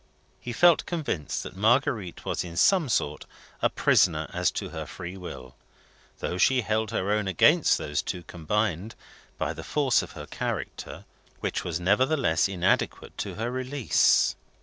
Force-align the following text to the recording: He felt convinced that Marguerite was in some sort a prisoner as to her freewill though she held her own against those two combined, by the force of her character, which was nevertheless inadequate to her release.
He 0.39 0.51
felt 0.51 0.87
convinced 0.87 1.43
that 1.43 1.55
Marguerite 1.55 2.25
was 2.25 2.43
in 2.43 2.57
some 2.57 2.89
sort 2.89 3.27
a 3.61 3.69
prisoner 3.69 4.27
as 4.33 4.49
to 4.49 4.69
her 4.69 4.87
freewill 4.87 5.55
though 6.17 6.39
she 6.39 6.61
held 6.61 6.89
her 6.89 7.11
own 7.11 7.27
against 7.27 7.77
those 7.77 8.01
two 8.01 8.23
combined, 8.23 8.95
by 9.37 9.53
the 9.53 9.63
force 9.63 10.01
of 10.01 10.13
her 10.13 10.25
character, 10.25 11.05
which 11.39 11.63
was 11.63 11.79
nevertheless 11.79 12.47
inadequate 12.47 13.15
to 13.19 13.35
her 13.35 13.51
release. 13.51 14.35